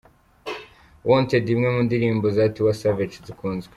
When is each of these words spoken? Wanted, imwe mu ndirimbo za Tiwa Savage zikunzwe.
Wanted, 1.09 1.45
imwe 1.53 1.67
mu 1.75 1.81
ndirimbo 1.87 2.25
za 2.35 2.43
Tiwa 2.53 2.73
Savage 2.81 3.15
zikunzwe. 3.25 3.69